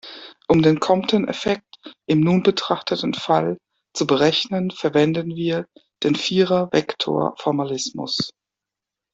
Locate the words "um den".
0.47-0.79